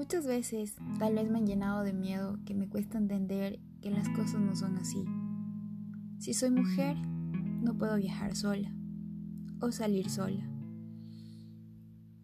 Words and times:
Muchas 0.00 0.26
veces 0.26 0.76
tal 0.98 1.16
vez 1.16 1.30
me 1.30 1.36
han 1.36 1.46
llenado 1.46 1.84
de 1.84 1.92
miedo 1.92 2.38
que 2.46 2.54
me 2.54 2.70
cuesta 2.70 2.96
entender 2.96 3.60
que 3.82 3.90
las 3.90 4.08
cosas 4.08 4.40
no 4.40 4.56
son 4.56 4.78
así. 4.78 5.04
Si 6.18 6.32
soy 6.32 6.50
mujer, 6.50 6.96
no 6.96 7.76
puedo 7.76 7.96
viajar 7.96 8.34
sola 8.34 8.74
o 9.60 9.70
salir 9.72 10.08
sola. 10.08 10.48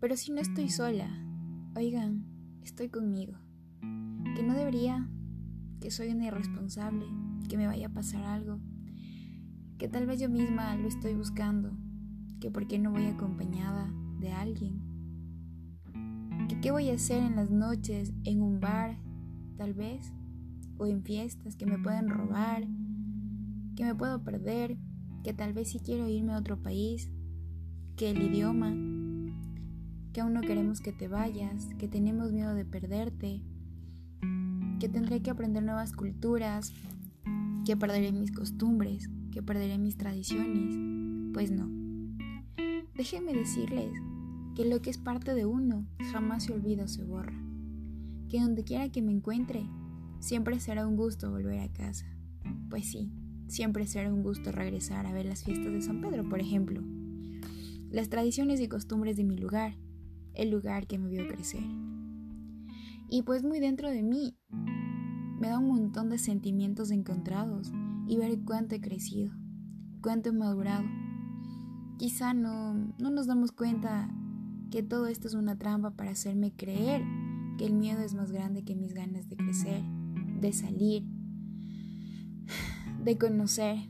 Pero 0.00 0.16
si 0.16 0.32
no 0.32 0.40
estoy 0.40 0.70
sola, 0.70 1.06
oigan, 1.76 2.24
estoy 2.62 2.88
conmigo. 2.88 3.34
Que 4.34 4.42
no 4.42 4.54
debería, 4.54 5.06
que 5.78 5.90
soy 5.90 6.08
una 6.08 6.28
irresponsable, 6.28 7.04
que 7.46 7.58
me 7.58 7.66
vaya 7.66 7.88
a 7.88 7.92
pasar 7.92 8.24
algo, 8.24 8.58
que 9.76 9.86
tal 9.86 10.06
vez 10.06 10.18
yo 10.18 10.30
misma 10.30 10.74
lo 10.76 10.88
estoy 10.88 11.12
buscando, 11.12 11.76
que 12.40 12.50
por 12.50 12.68
qué 12.68 12.78
no 12.78 12.90
voy 12.90 13.04
acompañada 13.04 13.92
de 14.18 14.32
alguien 14.32 14.85
¿Qué 16.66 16.72
voy 16.72 16.90
a 16.90 16.94
hacer 16.94 17.22
en 17.22 17.36
las 17.36 17.48
noches 17.48 18.12
en 18.24 18.42
un 18.42 18.58
bar, 18.58 18.98
tal 19.56 19.72
vez? 19.72 20.12
O 20.78 20.86
en 20.86 21.04
fiestas 21.04 21.54
que 21.54 21.64
me 21.64 21.78
pueden 21.78 22.08
robar, 22.08 22.66
que 23.76 23.84
me 23.84 23.94
puedo 23.94 24.24
perder, 24.24 24.76
que 25.22 25.32
tal 25.32 25.52
vez 25.52 25.70
si 25.70 25.78
quiero 25.78 26.08
irme 26.08 26.32
a 26.32 26.38
otro 26.38 26.60
país, 26.60 27.08
que 27.96 28.10
el 28.10 28.20
idioma, 28.20 28.70
que 30.12 30.20
aún 30.22 30.32
no 30.32 30.40
queremos 30.40 30.80
que 30.80 30.92
te 30.92 31.06
vayas, 31.06 31.68
que 31.78 31.86
tenemos 31.86 32.32
miedo 32.32 32.52
de 32.52 32.64
perderte, 32.64 33.42
que 34.80 34.88
tendré 34.88 35.22
que 35.22 35.30
aprender 35.30 35.62
nuevas 35.62 35.92
culturas, 35.92 36.72
que 37.64 37.76
perderé 37.76 38.10
mis 38.10 38.32
costumbres, 38.32 39.08
que 39.30 39.40
perderé 39.40 39.78
mis 39.78 39.96
tradiciones. 39.96 40.76
Pues 41.32 41.52
no. 41.52 41.70
Déjenme 42.96 43.34
decirles 43.34 43.92
que 44.56 44.64
lo 44.64 44.80
que 44.80 44.88
es 44.88 44.96
parte 44.96 45.34
de 45.34 45.44
uno 45.44 45.86
jamás 46.12 46.44
se 46.44 46.54
olvida 46.54 46.84
o 46.84 46.88
se 46.88 47.04
borra, 47.04 47.38
que 48.30 48.40
donde 48.40 48.64
quiera 48.64 48.88
que 48.88 49.02
me 49.02 49.12
encuentre, 49.12 49.68
siempre 50.18 50.58
será 50.60 50.88
un 50.88 50.96
gusto 50.96 51.30
volver 51.30 51.60
a 51.60 51.70
casa. 51.70 52.06
Pues 52.70 52.86
sí, 52.90 53.12
siempre 53.48 53.86
será 53.86 54.12
un 54.12 54.22
gusto 54.22 54.52
regresar 54.52 55.04
a 55.06 55.12
ver 55.12 55.26
las 55.26 55.44
fiestas 55.44 55.72
de 55.74 55.82
San 55.82 56.00
Pedro, 56.00 56.26
por 56.26 56.40
ejemplo, 56.40 56.82
las 57.90 58.08
tradiciones 58.08 58.58
y 58.62 58.68
costumbres 58.68 59.18
de 59.18 59.24
mi 59.24 59.36
lugar, 59.36 59.76
el 60.32 60.50
lugar 60.50 60.86
que 60.86 60.98
me 60.98 61.10
vio 61.10 61.28
crecer. 61.28 61.62
Y 63.10 63.22
pues 63.22 63.44
muy 63.44 63.60
dentro 63.60 63.90
de 63.90 64.02
mí, 64.02 64.38
me 65.38 65.48
da 65.48 65.58
un 65.58 65.68
montón 65.68 66.08
de 66.08 66.16
sentimientos 66.16 66.90
encontrados 66.90 67.72
y 68.08 68.16
ver 68.16 68.38
cuánto 68.42 68.74
he 68.74 68.80
crecido, 68.80 69.34
cuánto 70.00 70.30
he 70.30 70.32
madurado. 70.32 70.84
Quizá 71.98 72.32
no, 72.32 72.74
no 72.98 73.10
nos 73.10 73.26
damos 73.26 73.52
cuenta 73.52 74.10
que 74.70 74.82
todo 74.82 75.06
esto 75.06 75.28
es 75.28 75.34
una 75.34 75.56
trampa 75.56 75.92
para 75.92 76.10
hacerme 76.10 76.52
creer 76.52 77.02
que 77.58 77.66
el 77.66 77.74
miedo 77.74 78.00
es 78.00 78.14
más 78.14 78.32
grande 78.32 78.64
que 78.64 78.74
mis 78.74 78.92
ganas 78.92 79.28
de 79.28 79.36
crecer, 79.36 79.82
de 80.40 80.52
salir, 80.52 81.04
de 83.04 83.16
conocer, 83.16 83.88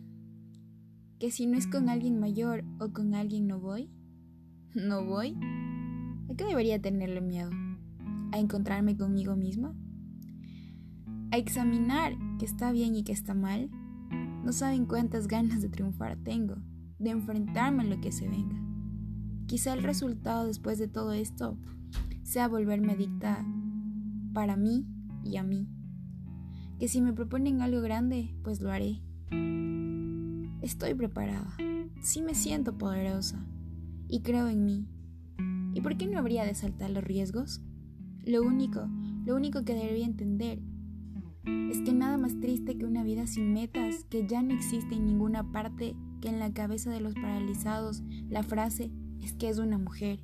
que 1.18 1.30
si 1.30 1.46
no 1.46 1.56
es 1.56 1.66
con 1.66 1.88
alguien 1.88 2.20
mayor 2.20 2.64
o 2.78 2.92
con 2.92 3.14
alguien 3.14 3.46
no 3.46 3.58
voy, 3.58 3.90
no 4.74 5.04
voy, 5.04 5.36
¿a 6.30 6.34
qué 6.36 6.44
debería 6.44 6.80
tenerle 6.80 7.20
miedo? 7.20 7.50
¿A 8.32 8.38
encontrarme 8.38 8.96
conmigo 8.96 9.36
misma? 9.36 9.74
¿A 11.30 11.38
examinar 11.38 12.12
que 12.38 12.44
está 12.44 12.70
bien 12.72 12.94
y 12.94 13.02
que 13.02 13.12
está 13.12 13.34
mal? 13.34 13.70
No 14.44 14.52
saben 14.52 14.86
cuántas 14.86 15.26
ganas 15.26 15.62
de 15.62 15.68
triunfar 15.68 16.18
tengo, 16.22 16.56
de 16.98 17.10
enfrentarme 17.10 17.82
a 17.82 17.86
lo 17.86 18.00
que 18.00 18.12
se 18.12 18.28
venga. 18.28 18.65
Quizá 19.46 19.74
el 19.74 19.82
resultado 19.82 20.46
después 20.46 20.78
de 20.78 20.88
todo 20.88 21.12
esto 21.12 21.56
sea 22.24 22.48
volverme 22.48 22.92
adicta 22.92 23.44
para 24.32 24.56
mí 24.56 24.84
y 25.22 25.36
a 25.36 25.44
mí. 25.44 25.68
Que 26.78 26.88
si 26.88 27.00
me 27.00 27.12
proponen 27.12 27.62
algo 27.62 27.80
grande, 27.80 28.34
pues 28.42 28.60
lo 28.60 28.70
haré. 28.70 29.00
Estoy 30.60 30.94
preparada, 30.94 31.56
sí 32.00 32.22
me 32.22 32.34
siento 32.34 32.76
poderosa 32.76 33.46
y 34.08 34.20
creo 34.22 34.48
en 34.48 34.64
mí. 34.64 34.88
¿Y 35.74 35.80
por 35.80 35.96
qué 35.96 36.06
no 36.06 36.18
habría 36.18 36.44
de 36.44 36.54
saltar 36.54 36.90
los 36.90 37.04
riesgos? 37.04 37.60
Lo 38.24 38.42
único, 38.42 38.88
lo 39.24 39.36
único 39.36 39.64
que 39.64 39.74
debería 39.74 40.06
entender 40.06 40.60
es 41.70 41.80
que 41.82 41.92
nada 41.92 42.18
más 42.18 42.40
triste 42.40 42.76
que 42.76 42.84
una 42.84 43.04
vida 43.04 43.26
sin 43.26 43.52
metas, 43.52 44.04
que 44.10 44.26
ya 44.26 44.42
no 44.42 44.52
existe 44.52 44.96
en 44.96 45.06
ninguna 45.06 45.52
parte 45.52 45.94
que 46.20 46.28
en 46.28 46.40
la 46.40 46.52
cabeza 46.52 46.90
de 46.90 47.00
los 47.00 47.14
paralizados 47.14 48.02
la 48.28 48.42
frase 48.42 48.90
es 49.22 49.32
que 49.32 49.48
es 49.48 49.58
una 49.58 49.78
mujer. 49.78 50.20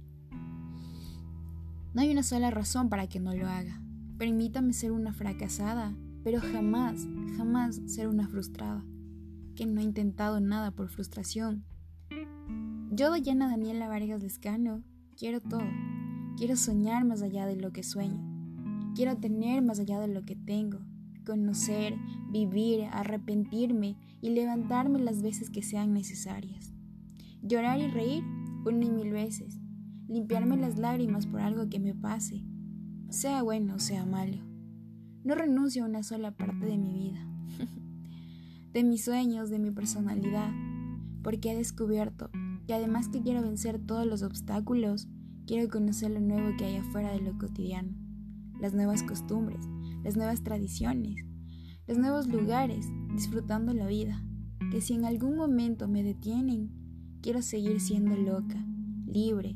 No 1.94 2.00
hay 2.00 2.10
una 2.10 2.22
sola 2.22 2.50
razón 2.50 2.88
para 2.88 3.06
que 3.06 3.20
no 3.20 3.34
lo 3.34 3.46
haga. 3.46 3.82
Permítame 4.18 4.72
ser 4.72 4.92
una 4.92 5.12
fracasada, 5.12 5.94
pero 6.24 6.40
jamás, 6.40 7.06
jamás 7.36 7.80
ser 7.86 8.08
una 8.08 8.28
frustrada, 8.28 8.84
que 9.54 9.66
no 9.66 9.80
ha 9.80 9.84
intentado 9.84 10.40
nada 10.40 10.70
por 10.70 10.88
frustración. 10.88 11.64
Yo, 12.90 13.10
Dayana 13.10 13.48
Daniela 13.48 13.88
Vargas 13.88 14.22
Lescano, 14.22 14.82
quiero 15.16 15.40
todo. 15.40 15.66
Quiero 16.36 16.56
soñar 16.56 17.04
más 17.04 17.22
allá 17.22 17.46
de 17.46 17.56
lo 17.56 17.72
que 17.72 17.82
sueño. 17.82 18.22
Quiero 18.94 19.16
tener 19.16 19.62
más 19.62 19.78
allá 19.78 19.98
de 20.00 20.08
lo 20.08 20.24
que 20.24 20.36
tengo. 20.36 20.78
Conocer, 21.24 21.94
vivir, 22.30 22.84
arrepentirme 22.90 23.96
y 24.20 24.30
levantarme 24.30 24.98
las 24.98 25.22
veces 25.22 25.50
que 25.50 25.62
sean 25.62 25.92
necesarias. 25.92 26.72
Llorar 27.42 27.80
y 27.80 27.88
reír 27.88 28.24
una 28.64 28.84
y 28.84 28.90
mil 28.90 29.10
veces, 29.10 29.60
limpiarme 30.08 30.56
las 30.56 30.78
lágrimas 30.78 31.26
por 31.26 31.40
algo 31.40 31.68
que 31.68 31.80
me 31.80 31.94
pase, 31.94 32.44
sea 33.08 33.42
bueno 33.42 33.74
o 33.74 33.78
sea 33.78 34.06
malo. 34.06 34.38
No 35.24 35.34
renuncio 35.34 35.84
a 35.84 35.88
una 35.88 36.02
sola 36.02 36.32
parte 36.32 36.66
de 36.66 36.78
mi 36.78 36.92
vida, 36.94 37.26
de 38.72 38.84
mis 38.84 39.04
sueños, 39.04 39.50
de 39.50 39.58
mi 39.58 39.70
personalidad, 39.70 40.52
porque 41.22 41.52
he 41.52 41.56
descubierto 41.56 42.30
que 42.66 42.74
además 42.74 43.08
que 43.08 43.22
quiero 43.22 43.42
vencer 43.42 43.78
todos 43.80 44.06
los 44.06 44.22
obstáculos, 44.22 45.08
quiero 45.46 45.68
conocer 45.68 46.10
lo 46.10 46.20
nuevo 46.20 46.56
que 46.56 46.64
hay 46.64 46.76
afuera 46.76 47.10
de 47.10 47.20
lo 47.20 47.36
cotidiano, 47.38 47.92
las 48.60 48.74
nuevas 48.74 49.02
costumbres, 49.02 49.64
las 50.04 50.16
nuevas 50.16 50.42
tradiciones, 50.42 51.16
los 51.86 51.98
nuevos 51.98 52.28
lugares, 52.28 52.86
disfrutando 53.12 53.74
la 53.74 53.86
vida, 53.86 54.24
que 54.70 54.80
si 54.80 54.94
en 54.94 55.04
algún 55.04 55.36
momento 55.36 55.88
me 55.88 56.02
detienen, 56.02 56.81
Quiero 57.22 57.40
seguir 57.40 57.80
siendo 57.80 58.16
loca, 58.16 58.56
libre, 59.06 59.54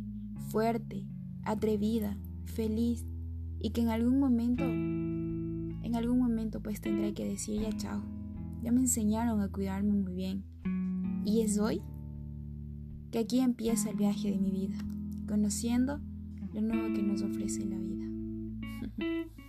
fuerte, 0.51 1.05
atrevida, 1.43 2.17
feliz 2.45 3.05
y 3.59 3.71
que 3.71 3.81
en 3.81 3.89
algún 3.89 4.21
momento, 4.21 4.63
en 4.63 5.97
algún 5.97 6.21
momento 6.21 6.63
pues 6.63 6.81
tendré 6.81 7.13
que 7.13 7.25
decir 7.25 7.61
ya 7.61 7.73
chao. 7.73 8.05
Ya 8.63 8.71
me 8.71 8.81
enseñaron 8.81 9.41
a 9.41 9.49
cuidarme 9.49 9.93
muy 9.93 10.15
bien. 10.15 10.45
Y 11.25 11.41
es 11.41 11.59
hoy 11.59 11.83
que 13.11 13.19
aquí 13.19 13.41
empieza 13.41 13.91
el 13.91 13.97
viaje 13.97 14.31
de 14.31 14.39
mi 14.39 14.53
vida, 14.53 14.79
conociendo 15.27 16.01
lo 16.53 16.61
nuevo 16.61 16.95
que 16.95 17.03
nos 17.03 17.23
ofrece 17.23 17.65
la 17.67 17.79
vida. 17.79 18.07